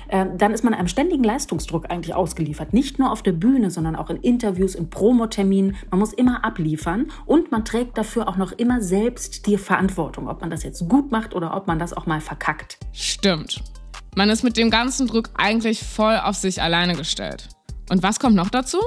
Äh, 0.10 0.25
dann 0.38 0.54
ist 0.54 0.63
man 0.63 0.74
einem 0.74 0.88
ständigen 0.88 1.24
Leistungsdruck 1.24 1.89
eigentlich 1.89 2.13
ausgeliefert. 2.13 2.74
Nicht 2.74 3.00
nur 3.00 3.12
auf 3.12 3.24
der 3.24 3.33
Bühne, 3.33 3.72
sondern 3.72 3.95
auch 3.95 4.10
in 4.10 4.18
Interviews, 4.18 4.75
in 4.75 4.90
Promoterminen. 4.90 5.75
Man 5.90 6.00
muss 6.00 6.13
immer 6.13 6.45
abliefern 6.45 7.12
und 7.25 7.51
man 7.51 7.66
trägt 7.66 7.98
dafür 7.98 8.28
auch 8.28 8.38
noch 8.38 8.51
immer 8.51 8.81
selbst 8.81 9.48
die 9.48 9.57
Verantwortung, 9.57 10.28
ob 10.28 10.42
man 10.42 10.50
das 10.50 10.63
jetzt 10.63 10.88
gut 10.88 11.12
macht 11.12 11.33
oder 11.33 11.56
ob 11.56 11.68
man 11.68 11.80
das 11.80 11.94
auch 11.94 12.06
mal 12.06 12.22
verkackt. 12.22 12.78
Stimmt. 12.94 13.63
Man 14.18 14.31
ist 14.31 14.44
mit 14.44 14.58
dem 14.58 14.72
ganzen 14.72 15.06
Druck 15.06 15.30
eigentlich 15.36 15.84
voll 15.84 16.18
auf 16.18 16.36
sich 16.36 16.60
alleine 16.60 16.95
gestellt. 16.95 17.50
Und 17.92 18.02
was 18.02 18.19
kommt 18.19 18.36
noch 18.36 18.50
dazu? 18.50 18.80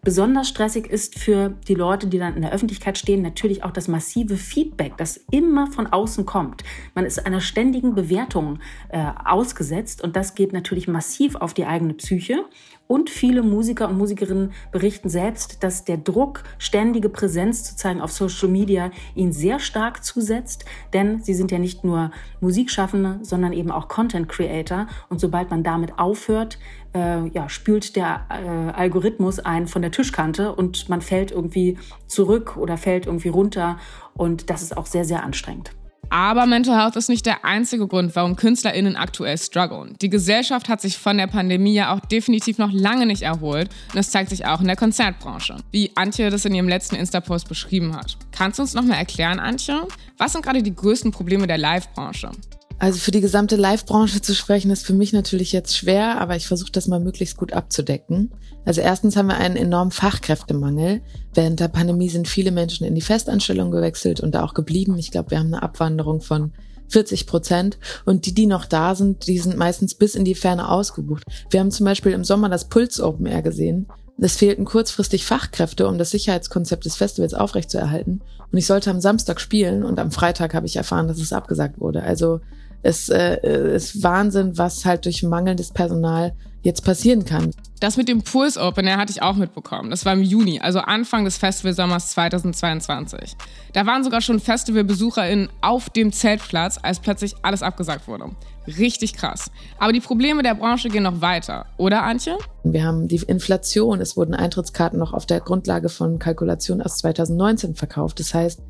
Besonders 0.00 0.48
stressig 0.48 0.86
ist 0.86 1.18
für 1.18 1.50
die 1.68 1.74
Leute, 1.74 2.06
die 2.06 2.18
dann 2.18 2.34
in 2.34 2.40
der 2.40 2.52
Öffentlichkeit 2.52 2.96
stehen, 2.96 3.20
natürlich 3.20 3.62
auch 3.62 3.72
das 3.72 3.88
massive 3.88 4.38
Feedback, 4.38 4.96
das 4.96 5.18
immer 5.30 5.66
von 5.66 5.86
außen 5.86 6.24
kommt. 6.24 6.64
Man 6.94 7.04
ist 7.04 7.26
einer 7.26 7.42
ständigen 7.42 7.94
Bewertung 7.94 8.58
äh, 8.88 9.04
ausgesetzt 9.26 10.02
und 10.02 10.16
das 10.16 10.34
geht 10.34 10.54
natürlich 10.54 10.88
massiv 10.88 11.36
auf 11.36 11.52
die 11.52 11.66
eigene 11.66 11.92
Psyche. 11.92 12.46
Und 12.86 13.08
viele 13.08 13.42
Musiker 13.42 13.88
und 13.88 13.96
Musikerinnen 13.96 14.52
berichten 14.70 15.08
selbst, 15.08 15.62
dass 15.62 15.84
der 15.84 15.96
Druck, 15.96 16.42
ständige 16.58 17.08
Präsenz 17.08 17.64
zu 17.64 17.76
zeigen 17.76 18.00
auf 18.00 18.12
Social 18.12 18.48
Media, 18.48 18.90
ihnen 19.14 19.32
sehr 19.32 19.58
stark 19.58 20.04
zusetzt. 20.04 20.64
Denn 20.92 21.22
sie 21.22 21.34
sind 21.34 21.50
ja 21.50 21.58
nicht 21.58 21.82
nur 21.84 22.10
Musikschaffende, 22.40 23.20
sondern 23.22 23.52
eben 23.52 23.70
auch 23.70 23.88
Content 23.88 24.28
Creator. 24.28 24.86
Und 25.08 25.20
sobald 25.20 25.50
man 25.50 25.62
damit 25.62 25.98
aufhört, 25.98 26.58
äh, 26.94 27.26
ja, 27.28 27.48
spült 27.48 27.96
der 27.96 28.26
äh, 28.28 28.72
Algorithmus 28.78 29.38
einen 29.38 29.66
von 29.66 29.82
der 29.82 29.90
Tischkante 29.90 30.54
und 30.54 30.88
man 30.88 31.00
fällt 31.00 31.30
irgendwie 31.30 31.78
zurück 32.06 32.56
oder 32.56 32.76
fällt 32.76 33.06
irgendwie 33.06 33.28
runter. 33.28 33.78
Und 34.14 34.50
das 34.50 34.62
ist 34.62 34.76
auch 34.76 34.86
sehr, 34.86 35.04
sehr 35.04 35.22
anstrengend. 35.22 35.72
Aber 36.10 36.46
Mental 36.46 36.78
Health 36.78 36.96
ist 36.96 37.08
nicht 37.08 37.26
der 37.26 37.44
einzige 37.44 37.86
Grund, 37.86 38.14
warum 38.16 38.36
KünstlerInnen 38.36 38.96
aktuell 38.96 39.38
strugglen. 39.38 39.96
Die 40.00 40.10
Gesellschaft 40.10 40.68
hat 40.68 40.80
sich 40.80 40.98
von 40.98 41.18
der 41.18 41.26
Pandemie 41.26 41.74
ja 41.74 41.94
auch 41.94 42.00
definitiv 42.00 42.58
noch 42.58 42.72
lange 42.72 43.06
nicht 43.06 43.22
erholt 43.22 43.68
und 43.88 43.96
das 43.96 44.10
zeigt 44.10 44.30
sich 44.30 44.46
auch 44.46 44.60
in 44.60 44.66
der 44.66 44.76
Konzertbranche, 44.76 45.56
wie 45.70 45.90
Antje 45.94 46.30
das 46.30 46.44
in 46.44 46.54
ihrem 46.54 46.68
letzten 46.68 46.96
Insta-Post 46.96 47.48
beschrieben 47.48 47.96
hat. 47.96 48.16
Kannst 48.32 48.58
du 48.58 48.62
uns 48.62 48.74
noch 48.74 48.84
mal 48.84 48.96
erklären, 48.96 49.40
Antje? 49.40 49.86
Was 50.18 50.32
sind 50.32 50.44
gerade 50.44 50.62
die 50.62 50.74
größten 50.74 51.10
Probleme 51.10 51.46
der 51.46 51.58
Live-Branche? 51.58 52.30
Also 52.78 52.98
für 52.98 53.12
die 53.12 53.20
gesamte 53.20 53.56
Live-Branche 53.56 54.20
zu 54.20 54.34
sprechen, 54.34 54.70
ist 54.70 54.84
für 54.84 54.94
mich 54.94 55.12
natürlich 55.12 55.52
jetzt 55.52 55.76
schwer, 55.76 56.20
aber 56.20 56.36
ich 56.36 56.46
versuche 56.46 56.72
das 56.72 56.88
mal 56.88 57.00
möglichst 57.00 57.36
gut 57.36 57.52
abzudecken. 57.52 58.32
Also 58.64 58.80
erstens 58.80 59.16
haben 59.16 59.28
wir 59.28 59.36
einen 59.36 59.56
enormen 59.56 59.92
Fachkräftemangel. 59.92 61.00
Während 61.32 61.60
der 61.60 61.68
Pandemie 61.68 62.08
sind 62.08 62.28
viele 62.28 62.50
Menschen 62.50 62.86
in 62.86 62.94
die 62.94 63.00
Festanstellung 63.00 63.70
gewechselt 63.70 64.20
und 64.20 64.34
da 64.34 64.44
auch 64.44 64.54
geblieben. 64.54 64.98
Ich 64.98 65.10
glaube, 65.10 65.30
wir 65.30 65.38
haben 65.38 65.54
eine 65.54 65.62
Abwanderung 65.62 66.20
von 66.20 66.52
40 66.88 67.26
Prozent. 67.26 67.78
Und 68.04 68.26
die, 68.26 68.34
die 68.34 68.46
noch 68.46 68.64
da 68.64 68.94
sind, 68.94 69.26
die 69.26 69.38
sind 69.38 69.56
meistens 69.56 69.94
bis 69.94 70.14
in 70.14 70.24
die 70.24 70.34
Ferne 70.34 70.68
ausgebucht. 70.68 71.22
Wir 71.50 71.60
haben 71.60 71.70
zum 71.70 71.86
Beispiel 71.86 72.12
im 72.12 72.24
Sommer 72.24 72.48
das 72.48 72.68
Puls 72.68 73.00
Open 73.00 73.26
Air 73.26 73.42
gesehen 73.42 73.86
Es 74.18 74.36
fehlten 74.36 74.64
kurzfristig 74.64 75.24
Fachkräfte, 75.24 75.88
um 75.88 75.98
das 75.98 76.10
Sicherheitskonzept 76.10 76.84
des 76.84 76.96
Festivals 76.96 77.34
aufrechtzuerhalten. 77.34 78.22
Und 78.50 78.58
ich 78.58 78.66
sollte 78.66 78.90
am 78.90 79.00
Samstag 79.00 79.40
spielen 79.40 79.84
und 79.84 79.98
am 79.98 80.10
Freitag 80.10 80.54
habe 80.54 80.66
ich 80.66 80.76
erfahren, 80.76 81.08
dass 81.08 81.18
es 81.18 81.32
abgesagt 81.32 81.80
wurde. 81.80 82.02
Also 82.02 82.40
es 82.84 83.08
äh, 83.08 83.74
ist 83.74 84.02
Wahnsinn, 84.02 84.58
was 84.58 84.84
halt 84.84 85.06
durch 85.06 85.22
mangelndes 85.22 85.72
Personal 85.72 86.36
jetzt 86.62 86.84
passieren 86.84 87.24
kann. 87.24 87.50
Das 87.80 87.96
mit 87.96 88.08
dem 88.08 88.22
Pulse 88.22 88.60
Open 88.60 88.86
Air 88.86 88.98
hatte 88.98 89.10
ich 89.10 89.22
auch 89.22 89.36
mitbekommen. 89.36 89.90
Das 89.90 90.04
war 90.04 90.12
im 90.12 90.22
Juni, 90.22 90.60
also 90.60 90.80
Anfang 90.80 91.24
des 91.24 91.38
Festivalsommers 91.38 92.10
2022. 92.10 93.36
Da 93.72 93.86
waren 93.86 94.04
sogar 94.04 94.20
schon 94.20 94.38
FestivalbesucherInnen 94.38 95.48
auf 95.62 95.90
dem 95.90 96.12
Zeltplatz, 96.12 96.78
als 96.82 97.00
plötzlich 97.00 97.34
alles 97.42 97.62
abgesagt 97.62 98.06
wurde. 98.06 98.30
Richtig 98.66 99.14
krass. 99.14 99.50
Aber 99.78 99.92
die 99.92 100.00
Probleme 100.00 100.42
der 100.42 100.54
Branche 100.54 100.88
gehen 100.88 101.02
noch 101.02 101.20
weiter, 101.20 101.66
oder 101.78 102.02
Antje? 102.02 102.36
Wir 102.64 102.84
haben 102.84 103.08
die 103.08 103.16
Inflation. 103.16 104.00
Es 104.00 104.16
wurden 104.16 104.34
Eintrittskarten 104.34 104.98
noch 104.98 105.12
auf 105.12 105.26
der 105.26 105.40
Grundlage 105.40 105.88
von 105.88 106.18
Kalkulationen 106.18 106.82
aus 106.82 106.98
2019 106.98 107.74
verkauft. 107.74 108.20
Das 108.20 108.32
heißt, 108.32 108.60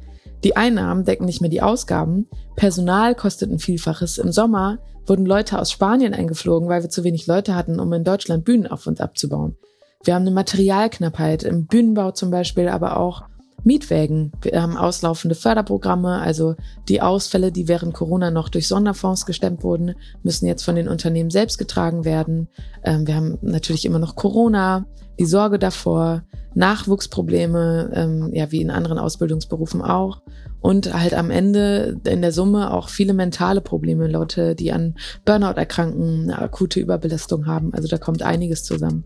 die 0.45 0.57
Einnahmen 0.57 1.05
decken 1.05 1.25
nicht 1.25 1.41
mehr 1.41 1.51
die 1.51 1.63
Ausgaben. 1.63 2.29
Personal 2.55 3.15
kostet 3.15 3.51
ein 3.51 3.59
Vielfaches. 3.59 4.19
Im 4.19 4.31
Sommer 4.31 4.79
wurden 5.07 5.27
Leute 5.27 5.59
aus 5.59 5.73
Spanien 5.73 6.15
eingeflogen, 6.15 6.69
weil 6.69 6.83
wir 6.83 6.91
zu 6.91 7.03
wenig 7.03 7.27
Leute 7.27 7.55
hatten, 7.55 7.81
um 7.81 7.93
in 7.93 8.05
Deutschland 8.05 8.45
Bühnen 8.45 8.67
auf 8.67 8.87
uns 8.87 9.01
abzubauen. 9.01 9.57
Wir 10.05 10.15
haben 10.15 10.23
eine 10.23 10.33
Materialknappheit 10.33 11.43
im 11.45 11.67
Bühnenbau 11.67 12.11
zum 12.11 12.31
Beispiel, 12.31 12.69
aber 12.69 12.99
auch 12.99 13.25
Mietwägen. 13.65 14.33
Wir 14.43 14.63
haben 14.63 14.77
auslaufende 14.77 15.35
Förderprogramme, 15.35 16.21
also 16.21 16.55
die 16.89 17.01
Ausfälle, 17.01 17.51
die 17.51 17.67
während 17.67 17.95
Corona 17.95 18.31
noch 18.31 18.49
durch 18.51 18.69
Sonderfonds 18.69 19.27
gestemmt 19.27 19.63
wurden, 19.63 19.95
müssen 20.23 20.47
jetzt 20.47 20.63
von 20.63 20.77
den 20.77 20.89
Unternehmen 20.89 21.31
selbst 21.31 21.59
getragen 21.59 22.05
werden. 22.05 22.49
Ähm, 22.85 23.07
wir 23.07 23.17
haben 23.17 23.39
natürlich 23.43 23.87
immer 23.87 23.99
noch 23.99 24.17
Corona, 24.17 24.87
die 25.19 25.27
Sorge 25.27 25.59
davor, 25.59 26.23
Nachwuchsprobleme, 26.55 27.91
ähm, 27.95 28.31
ja, 28.33 28.53
wie 28.53 28.61
in 28.61 28.71
anderen 28.71 28.99
Ausbildungsberufen 28.99 29.83
auch. 29.83 30.21
Und 30.61 30.95
halt 30.95 31.15
am 31.15 31.31
Ende 31.31 32.01
in 32.05 32.23
der 32.23 32.33
Summe 32.33 32.73
auch 32.73 32.89
viele 32.89 33.13
mentale 33.13 33.61
Probleme, 33.61 34.07
Leute, 34.07 34.55
die 34.55 34.73
an 34.73 34.95
Burnout 35.25 35.59
erkranken, 35.59 36.23
eine 36.25 36.39
akute 36.39 36.81
Überbelastung 36.81 37.47
haben. 37.47 37.75
Also 37.75 37.89
da 37.89 37.99
kommt 37.99 38.23
einiges 38.23 38.65
zusammen. 38.65 39.05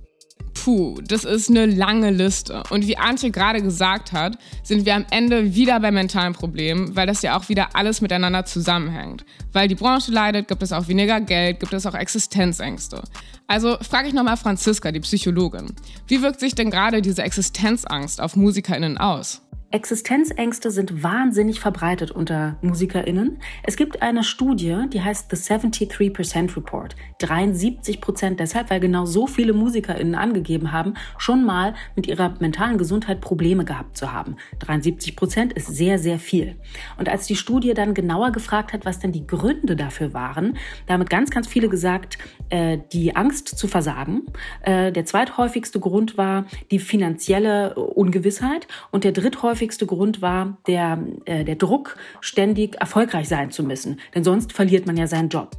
Puh, 0.68 1.00
das 1.00 1.24
ist 1.24 1.48
eine 1.48 1.64
lange 1.64 2.10
Liste. 2.10 2.62
Und 2.68 2.86
wie 2.86 2.98
Antje 2.98 3.30
gerade 3.30 3.62
gesagt 3.62 4.12
hat, 4.12 4.36
sind 4.62 4.84
wir 4.84 4.96
am 4.96 5.06
Ende 5.10 5.54
wieder 5.54 5.80
bei 5.80 5.90
mentalen 5.90 6.34
Problemen, 6.34 6.94
weil 6.94 7.06
das 7.06 7.22
ja 7.22 7.38
auch 7.38 7.48
wieder 7.48 7.74
alles 7.74 8.02
miteinander 8.02 8.44
zusammenhängt. 8.44 9.24
Weil 9.54 9.68
die 9.68 9.76
Branche 9.76 10.12
leidet, 10.12 10.46
gibt 10.46 10.62
es 10.62 10.72
auch 10.72 10.86
weniger 10.86 11.22
Geld, 11.22 11.60
gibt 11.60 11.72
es 11.72 11.86
auch 11.86 11.94
Existenzängste. 11.94 13.00
Also 13.46 13.78
frage 13.80 14.08
ich 14.08 14.12
nochmal 14.12 14.36
Franziska, 14.36 14.92
die 14.92 15.00
Psychologin. 15.00 15.74
Wie 16.06 16.20
wirkt 16.20 16.40
sich 16.40 16.54
denn 16.54 16.70
gerade 16.70 17.00
diese 17.00 17.22
Existenzangst 17.22 18.20
auf 18.20 18.36
MusikerInnen 18.36 18.98
aus? 18.98 19.40
Existenzängste 19.70 20.70
sind 20.70 21.02
wahnsinnig 21.02 21.60
verbreitet 21.60 22.10
unter 22.10 22.56
MusikerInnen. 22.62 23.38
Es 23.62 23.76
gibt 23.76 24.00
eine 24.00 24.24
Studie, 24.24 24.84
die 24.90 25.02
heißt 25.02 25.28
The 25.30 25.36
73% 25.36 26.56
Report. 26.56 26.96
73% 27.20 28.36
deshalb, 28.36 28.70
weil 28.70 28.80
genau 28.80 29.04
so 29.04 29.26
viele 29.26 29.52
MusikerInnen 29.52 30.14
angegeben 30.14 30.72
haben, 30.72 30.94
schon 31.18 31.44
mal 31.44 31.74
mit 31.96 32.06
ihrer 32.06 32.34
mentalen 32.40 32.78
Gesundheit 32.78 33.20
Probleme 33.20 33.66
gehabt 33.66 33.98
zu 33.98 34.10
haben. 34.10 34.36
73% 34.64 35.54
ist 35.54 35.66
sehr, 35.66 35.98
sehr 35.98 36.18
viel. 36.18 36.56
Und 36.96 37.10
als 37.10 37.26
die 37.26 37.36
Studie 37.36 37.74
dann 37.74 37.92
genauer 37.92 38.32
gefragt 38.32 38.72
hat, 38.72 38.86
was 38.86 39.00
denn 39.00 39.12
die 39.12 39.26
Gründe 39.26 39.76
dafür 39.76 40.14
waren, 40.14 40.56
da 40.86 40.94
haben 40.94 41.04
ganz, 41.04 41.30
ganz 41.30 41.46
viele 41.46 41.68
gesagt, 41.68 42.16
äh, 42.48 42.78
die 42.94 43.14
Angst 43.14 43.48
zu 43.48 43.68
versagen. 43.68 44.22
Äh, 44.62 44.92
der 44.92 45.04
zweithäufigste 45.04 45.78
Grund 45.78 46.16
war 46.16 46.46
die 46.70 46.78
finanzielle 46.78 47.74
Ungewissheit 47.74 48.66
und 48.90 49.04
der 49.04 49.12
dritthäufigste 49.12 49.57
häufigste 49.58 49.86
Grund 49.86 50.22
war 50.22 50.56
der, 50.68 51.04
äh, 51.24 51.44
der 51.44 51.56
Druck, 51.56 51.96
ständig 52.20 52.76
erfolgreich 52.76 53.28
sein 53.28 53.50
zu 53.50 53.64
müssen. 53.64 53.98
Denn 54.14 54.22
sonst 54.22 54.52
verliert 54.52 54.86
man 54.86 54.96
ja 54.96 55.08
seinen 55.08 55.30
Job. 55.30 55.50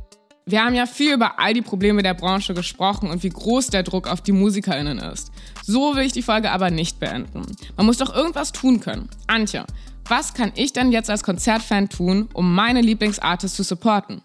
Wir 0.46 0.64
haben 0.64 0.74
ja 0.74 0.86
viel 0.86 1.14
über 1.14 1.38
all 1.38 1.54
die 1.54 1.62
Probleme 1.62 2.02
der 2.02 2.14
Branche 2.14 2.54
gesprochen 2.54 3.12
und 3.12 3.24
wie 3.24 3.30
groß 3.30 3.68
der 3.68 3.84
Druck 3.84 4.10
auf 4.10 4.22
die 4.22 4.32
MusikerInnen 4.32 5.00
ist. 5.00 5.32
So 5.64 5.96
will 5.96 6.06
ich 6.06 6.14
die 6.14 6.22
Folge 6.22 6.50
aber 6.52 6.72
nicht 6.72 7.00
beenden. 7.00 7.46
Man 7.76 7.86
muss 7.86 7.98
doch 7.98 8.16
irgendwas 8.16 8.54
tun 8.54 8.80
können. 8.80 9.10
Antje, 9.28 9.66
was 10.08 10.34
kann 10.34 10.54
ich 10.56 10.72
denn 10.72 10.94
jetzt 10.94 11.10
als 11.10 11.24
Konzertfan 11.24 11.90
tun, 11.90 12.30
um 12.34 12.56
meine 12.56 12.82
Lieblingsartists 12.82 13.58
zu 13.58 13.64
supporten? 13.64 14.22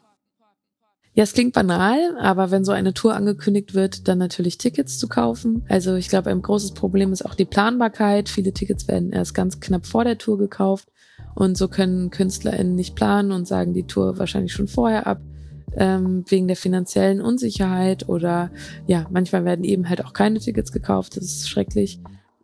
Ja, 1.17 1.23
es 1.23 1.33
klingt 1.33 1.53
banal, 1.53 2.17
aber 2.19 2.51
wenn 2.51 2.65
so 2.65 2.73
eine 2.73 2.93
Tour 2.93 3.15
angekündigt 3.15 3.73
wird, 3.75 4.09
dann 4.09 4.19
natürlich 4.19 4.59
Tickets 4.59 4.99
zu 4.99 5.07
kaufen. 5.09 5.65
Also 5.69 5.95
ich 5.95 6.09
glaube, 6.09 6.31
ein 6.31 6.43
großes 6.43 6.73
Problem 6.73 7.13
ist 7.13 7.25
auch 7.25 7.37
die 7.37 7.45
Planbarkeit. 7.45 8.29
Viele 8.29 8.53
Tickets 8.53 8.89
werden 8.89 9.13
erst 9.13 9.33
ganz 9.33 9.61
knapp 9.61 9.87
vor 9.87 10.03
der 10.03 10.19
Tour 10.19 10.39
gekauft 10.39 10.89
und 11.37 11.57
so 11.57 11.69
können 11.69 12.11
KünstlerInnen 12.11 12.75
nicht 12.75 12.97
planen 12.97 13.31
und 13.31 13.47
sagen 13.47 13.75
die 13.75 13.87
Tour 13.87 14.19
wahrscheinlich 14.19 14.53
schon 14.53 14.67
vorher 14.67 15.07
ab 15.07 15.21
ähm, 15.77 16.25
wegen 16.27 16.49
der 16.49 16.57
finanziellen 16.57 17.21
Unsicherheit 17.21 18.09
oder 18.09 18.51
ja, 18.87 19.07
manchmal 19.11 19.45
werden 19.45 19.65
eben 19.65 19.89
halt 19.89 20.05
auch 20.05 20.15
keine 20.15 20.41
Tickets 20.41 20.73
gekauft. 20.73 21.17
Das 21.17 21.25
ist 21.25 21.49
schrecklich. 21.49 22.01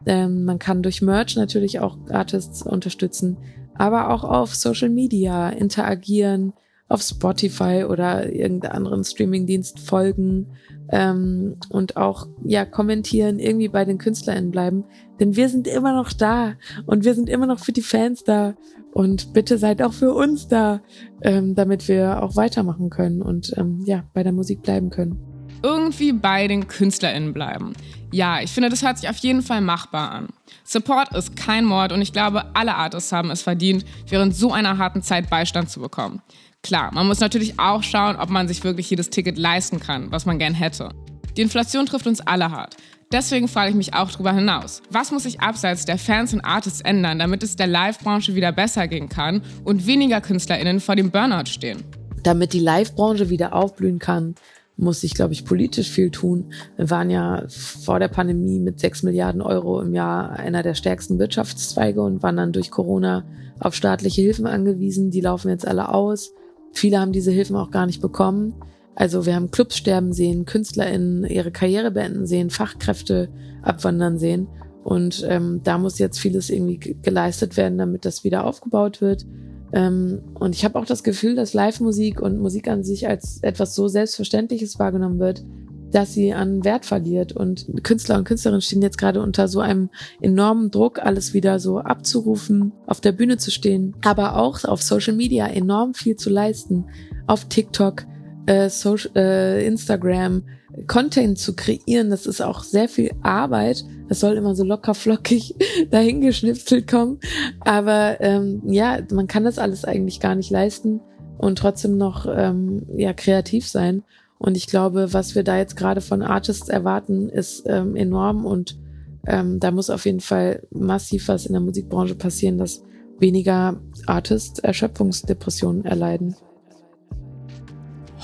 Ähm, 0.06 0.44
man 0.44 0.60
kann 0.60 0.82
durch 0.82 1.02
Merch 1.02 1.34
natürlich 1.34 1.80
auch 1.80 1.96
Artists 2.08 2.62
unterstützen, 2.62 3.36
aber 3.74 4.10
auch 4.10 4.24
auf 4.24 4.54
Social 4.54 4.90
Media 4.90 5.50
interagieren, 5.50 6.52
auf 6.90 7.02
Spotify 7.02 7.84
oder 7.88 8.30
irgendeinen 8.32 8.72
anderen 8.72 9.04
Streamingdienst 9.04 9.78
folgen 9.78 10.48
ähm, 10.90 11.56
und 11.68 11.96
auch 11.96 12.26
ja 12.44 12.64
kommentieren, 12.64 13.38
irgendwie 13.38 13.68
bei 13.68 13.84
den 13.84 13.96
KünstlerInnen 13.96 14.50
bleiben. 14.50 14.84
Denn 15.20 15.36
wir 15.36 15.48
sind 15.48 15.68
immer 15.68 15.94
noch 15.94 16.12
da 16.12 16.54
und 16.86 17.04
wir 17.04 17.14
sind 17.14 17.28
immer 17.28 17.46
noch 17.46 17.60
für 17.60 17.72
die 17.72 17.82
Fans 17.82 18.24
da. 18.24 18.54
Und 18.92 19.32
bitte 19.32 19.56
seid 19.56 19.82
auch 19.82 19.92
für 19.92 20.12
uns 20.12 20.48
da, 20.48 20.80
ähm, 21.22 21.54
damit 21.54 21.86
wir 21.86 22.24
auch 22.24 22.34
weitermachen 22.34 22.90
können 22.90 23.22
und 23.22 23.54
ähm, 23.56 23.82
ja, 23.86 24.02
bei 24.12 24.24
der 24.24 24.32
Musik 24.32 24.62
bleiben 24.62 24.90
können. 24.90 25.16
Irgendwie 25.62 26.12
bei 26.12 26.48
den 26.48 26.66
KünstlerInnen 26.66 27.32
bleiben. 27.32 27.74
Ja, 28.10 28.40
ich 28.40 28.50
finde, 28.50 28.68
das 28.68 28.82
hört 28.82 28.98
sich 28.98 29.08
auf 29.08 29.18
jeden 29.18 29.42
Fall 29.42 29.60
machbar 29.60 30.10
an. 30.10 30.28
Support 30.64 31.14
ist 31.14 31.36
kein 31.36 31.64
Mord 31.64 31.92
und 31.92 32.02
ich 32.02 32.12
glaube, 32.12 32.46
alle 32.54 32.74
Artists 32.74 33.12
haben 33.12 33.30
es 33.30 33.42
verdient, 33.42 33.84
während 34.08 34.34
so 34.34 34.52
einer 34.52 34.78
harten 34.78 35.02
Zeit 35.02 35.30
Beistand 35.30 35.70
zu 35.70 35.78
bekommen. 35.78 36.20
Klar, 36.62 36.92
man 36.92 37.06
muss 37.06 37.20
natürlich 37.20 37.58
auch 37.58 37.82
schauen, 37.82 38.16
ob 38.16 38.28
man 38.28 38.46
sich 38.46 38.62
wirklich 38.64 38.90
jedes 38.90 39.10
Ticket 39.10 39.38
leisten 39.38 39.80
kann, 39.80 40.12
was 40.12 40.26
man 40.26 40.38
gern 40.38 40.54
hätte. 40.54 40.90
Die 41.36 41.42
Inflation 41.42 41.86
trifft 41.86 42.06
uns 42.06 42.20
alle 42.20 42.50
hart. 42.50 42.76
Deswegen 43.12 43.48
frage 43.48 43.70
ich 43.70 43.76
mich 43.76 43.94
auch 43.94 44.10
darüber 44.12 44.32
hinaus. 44.32 44.82
Was 44.90 45.10
muss 45.10 45.24
sich 45.24 45.40
abseits 45.40 45.84
der 45.84 45.98
Fans 45.98 46.32
und 46.32 46.42
Artists 46.42 46.80
ändern, 46.80 47.18
damit 47.18 47.42
es 47.42 47.56
der 47.56 47.66
Live-Branche 47.66 48.34
wieder 48.34 48.52
besser 48.52 48.86
gehen 48.86 49.08
kann 49.08 49.42
und 49.64 49.86
weniger 49.86 50.20
KünstlerInnen 50.20 50.78
vor 50.78 50.94
dem 50.94 51.10
Burnout 51.10 51.46
stehen? 51.46 51.82
Damit 52.22 52.52
die 52.52 52.60
Live-Branche 52.60 53.30
wieder 53.30 53.54
aufblühen 53.54 53.98
kann, 53.98 54.36
muss 54.76 55.00
sich, 55.00 55.14
glaube 55.14 55.32
ich, 55.32 55.44
politisch 55.44 55.90
viel 55.90 56.10
tun. 56.10 56.52
Wir 56.76 56.88
waren 56.90 57.10
ja 57.10 57.44
vor 57.48 57.98
der 57.98 58.08
Pandemie 58.08 58.60
mit 58.60 58.78
6 58.78 59.02
Milliarden 59.02 59.42
Euro 59.42 59.80
im 59.80 59.92
Jahr 59.92 60.30
einer 60.30 60.62
der 60.62 60.74
stärksten 60.74 61.18
Wirtschaftszweige 61.18 62.00
und 62.02 62.22
waren 62.22 62.36
dann 62.36 62.52
durch 62.52 62.70
Corona 62.70 63.24
auf 63.58 63.74
staatliche 63.74 64.22
Hilfen 64.22 64.46
angewiesen. 64.46 65.10
Die 65.10 65.20
laufen 65.20 65.48
jetzt 65.48 65.66
alle 65.66 65.88
aus. 65.88 66.32
Viele 66.72 67.00
haben 67.00 67.12
diese 67.12 67.30
Hilfen 67.30 67.56
auch 67.56 67.70
gar 67.70 67.86
nicht 67.86 68.00
bekommen. 68.00 68.54
Also 68.94 69.26
wir 69.26 69.34
haben 69.34 69.50
Clubs 69.50 69.76
sterben 69.76 70.12
sehen, 70.12 70.44
KünstlerInnen 70.44 71.24
ihre 71.24 71.50
Karriere 71.50 71.90
beenden 71.90 72.26
sehen, 72.26 72.50
Fachkräfte 72.50 73.28
abwandern 73.62 74.18
sehen. 74.18 74.48
Und 74.84 75.24
ähm, 75.28 75.60
da 75.62 75.78
muss 75.78 75.98
jetzt 75.98 76.18
vieles 76.18 76.50
irgendwie 76.50 76.78
geleistet 77.02 77.56
werden, 77.56 77.78
damit 77.78 78.04
das 78.04 78.24
wieder 78.24 78.44
aufgebaut 78.44 79.00
wird. 79.00 79.26
Ähm, 79.72 80.20
und 80.34 80.54
ich 80.54 80.64
habe 80.64 80.78
auch 80.78 80.86
das 80.86 81.04
Gefühl, 81.04 81.34
dass 81.34 81.54
Live-Musik 81.54 82.20
und 82.20 82.38
Musik 82.38 82.68
an 82.68 82.82
sich 82.82 83.06
als 83.06 83.42
etwas 83.42 83.74
so 83.74 83.88
Selbstverständliches 83.88 84.78
wahrgenommen 84.78 85.18
wird, 85.18 85.44
dass 85.92 86.12
sie 86.12 86.32
an 86.32 86.64
Wert 86.64 86.86
verliert. 86.86 87.32
Und 87.32 87.66
Künstler 87.82 88.18
und 88.18 88.24
Künstlerinnen 88.24 88.62
stehen 88.62 88.82
jetzt 88.82 88.98
gerade 88.98 89.22
unter 89.22 89.48
so 89.48 89.60
einem 89.60 89.90
enormen 90.20 90.70
Druck, 90.70 90.98
alles 90.98 91.34
wieder 91.34 91.58
so 91.58 91.78
abzurufen, 91.78 92.72
auf 92.86 93.00
der 93.00 93.12
Bühne 93.12 93.38
zu 93.38 93.50
stehen, 93.50 93.94
aber 94.04 94.36
auch 94.36 94.64
auf 94.64 94.82
Social 94.82 95.14
Media 95.14 95.46
enorm 95.46 95.94
viel 95.94 96.16
zu 96.16 96.30
leisten, 96.30 96.86
auf 97.26 97.46
TikTok, 97.46 98.04
äh, 98.46 98.68
Social, 98.68 99.12
äh, 99.16 99.66
Instagram, 99.66 100.42
Content 100.86 101.38
zu 101.38 101.54
kreieren. 101.54 102.10
Das 102.10 102.26
ist 102.26 102.40
auch 102.40 102.62
sehr 102.62 102.88
viel 102.88 103.10
Arbeit. 103.22 103.84
Das 104.08 104.20
soll 104.20 104.36
immer 104.36 104.54
so 104.54 104.64
locker 104.64 104.94
flockig 104.94 105.54
dahingeschnipselt 105.90 106.88
kommen. 106.88 107.18
Aber 107.60 108.20
ähm, 108.20 108.62
ja, 108.66 108.98
man 109.12 109.26
kann 109.26 109.44
das 109.44 109.58
alles 109.58 109.84
eigentlich 109.84 110.20
gar 110.20 110.34
nicht 110.34 110.50
leisten 110.50 111.00
und 111.38 111.58
trotzdem 111.58 111.96
noch 111.96 112.26
ähm, 112.30 112.86
ja 112.96 113.12
kreativ 113.12 113.66
sein. 113.66 114.04
Und 114.40 114.56
ich 114.56 114.66
glaube, 114.66 115.12
was 115.12 115.34
wir 115.34 115.44
da 115.44 115.58
jetzt 115.58 115.76
gerade 115.76 116.00
von 116.00 116.22
Artists 116.22 116.70
erwarten, 116.70 117.28
ist 117.28 117.64
ähm, 117.66 117.94
enorm 117.94 118.46
und 118.46 118.78
ähm, 119.26 119.60
da 119.60 119.70
muss 119.70 119.90
auf 119.90 120.06
jeden 120.06 120.20
Fall 120.20 120.66
massiv 120.70 121.28
was 121.28 121.44
in 121.44 121.52
der 121.52 121.60
Musikbranche 121.60 122.14
passieren, 122.14 122.56
dass 122.56 122.82
weniger 123.18 123.78
Artists 124.06 124.58
Erschöpfungsdepressionen 124.58 125.84
erleiden. 125.84 126.36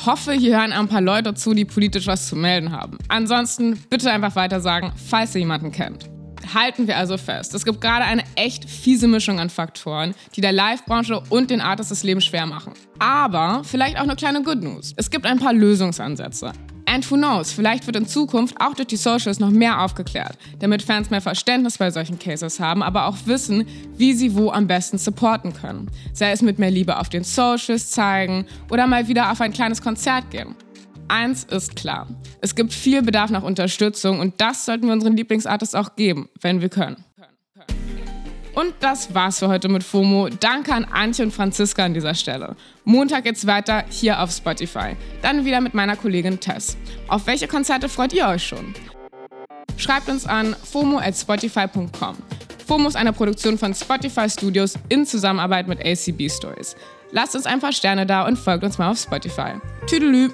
Hoffe, 0.06 0.32
hier 0.32 0.58
hören 0.58 0.72
ein 0.72 0.88
paar 0.88 1.02
Leute 1.02 1.34
zu, 1.34 1.52
die 1.52 1.66
politisch 1.66 2.06
was 2.06 2.28
zu 2.28 2.36
melden 2.36 2.72
haben. 2.72 2.96
Ansonsten 3.08 3.78
bitte 3.90 4.10
einfach 4.10 4.36
weiter 4.36 4.62
sagen, 4.62 4.92
falls 4.96 5.34
ihr 5.34 5.42
jemanden 5.42 5.70
kennt. 5.70 6.15
Halten 6.54 6.86
wir 6.86 6.96
also 6.96 7.16
fest, 7.18 7.54
es 7.54 7.64
gibt 7.64 7.80
gerade 7.80 8.04
eine 8.04 8.22
echt 8.36 8.68
fiese 8.68 9.08
Mischung 9.08 9.40
an 9.40 9.50
Faktoren, 9.50 10.14
die 10.34 10.40
der 10.40 10.52
Live-Branche 10.52 11.22
und 11.28 11.50
den 11.50 11.60
Artists 11.60 11.90
das 11.90 12.02
Leben 12.02 12.20
schwer 12.20 12.46
machen. 12.46 12.72
Aber 12.98 13.62
vielleicht 13.64 13.96
auch 13.96 14.02
eine 14.02 14.16
kleine 14.16 14.42
Good 14.42 14.62
News. 14.62 14.94
Es 14.96 15.10
gibt 15.10 15.26
ein 15.26 15.38
paar 15.38 15.52
Lösungsansätze. 15.52 16.52
And 16.88 17.10
who 17.10 17.16
knows, 17.16 17.50
vielleicht 17.50 17.84
wird 17.86 17.96
in 17.96 18.06
Zukunft 18.06 18.54
auch 18.60 18.74
durch 18.74 18.86
die 18.86 18.96
Socials 18.96 19.40
noch 19.40 19.50
mehr 19.50 19.82
aufgeklärt, 19.82 20.38
damit 20.60 20.82
Fans 20.82 21.10
mehr 21.10 21.20
Verständnis 21.20 21.78
bei 21.78 21.90
solchen 21.90 22.18
Cases 22.18 22.60
haben, 22.60 22.80
aber 22.80 23.06
auch 23.06 23.16
wissen, 23.24 23.66
wie 23.96 24.12
sie 24.12 24.36
wo 24.36 24.50
am 24.50 24.68
besten 24.68 24.96
supporten 24.96 25.52
können. 25.52 25.90
Sei 26.12 26.30
es 26.30 26.42
mit 26.42 26.60
mehr 26.60 26.70
Liebe 26.70 26.96
auf 26.96 27.08
den 27.08 27.24
Socials 27.24 27.90
zeigen 27.90 28.46
oder 28.70 28.86
mal 28.86 29.08
wieder 29.08 29.32
auf 29.32 29.40
ein 29.40 29.52
kleines 29.52 29.82
Konzert 29.82 30.30
gehen. 30.30 30.54
Eins 31.08 31.44
ist 31.44 31.76
klar, 31.76 32.08
es 32.40 32.54
gibt 32.54 32.72
viel 32.72 33.02
Bedarf 33.02 33.30
nach 33.30 33.42
Unterstützung 33.42 34.20
und 34.20 34.40
das 34.40 34.64
sollten 34.64 34.86
wir 34.86 34.92
unseren 34.92 35.16
Lieblingsartists 35.16 35.74
auch 35.74 35.94
geben, 35.96 36.28
wenn 36.40 36.60
wir 36.60 36.68
können. 36.68 37.04
Und 38.54 38.72
das 38.80 39.14
war's 39.14 39.38
für 39.38 39.48
heute 39.48 39.68
mit 39.68 39.84
FOMO. 39.84 40.30
Danke 40.40 40.72
an 40.72 40.86
Antje 40.86 41.26
und 41.26 41.30
Franziska 41.30 41.84
an 41.84 41.92
dieser 41.92 42.14
Stelle. 42.14 42.56
Montag 42.84 43.24
geht's 43.24 43.46
weiter 43.46 43.84
hier 43.90 44.18
auf 44.20 44.30
Spotify. 44.30 44.96
Dann 45.20 45.44
wieder 45.44 45.60
mit 45.60 45.74
meiner 45.74 45.94
Kollegin 45.94 46.40
Tess. 46.40 46.78
Auf 47.06 47.26
welche 47.26 47.48
Konzerte 47.48 47.90
freut 47.90 48.14
ihr 48.14 48.26
euch 48.26 48.46
schon? 48.46 48.74
Schreibt 49.76 50.08
uns 50.08 50.24
an 50.24 50.56
fomo@spotify.com. 50.64 52.16
FOMO 52.66 52.88
ist 52.88 52.96
eine 52.96 53.12
Produktion 53.12 53.58
von 53.58 53.74
Spotify 53.74 54.28
Studios 54.30 54.74
in 54.88 55.04
Zusammenarbeit 55.04 55.68
mit 55.68 55.78
ACB 55.84 56.30
Stories. 56.30 56.76
Lasst 57.12 57.36
uns 57.36 57.44
ein 57.44 57.60
paar 57.60 57.72
Sterne 57.72 58.06
da 58.06 58.26
und 58.26 58.38
folgt 58.38 58.64
uns 58.64 58.78
mal 58.78 58.90
auf 58.90 58.98
Spotify. 58.98 59.52
Tüdelü! 59.86 60.30